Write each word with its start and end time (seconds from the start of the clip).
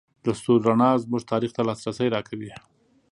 د 0.25 0.27
ستورو 0.39 0.65
رڼا 0.67 0.91
زموږ 1.03 1.21
تاریخ 1.31 1.51
ته 1.55 1.61
لاسرسی 1.67 2.07
راکوي. 2.15 2.51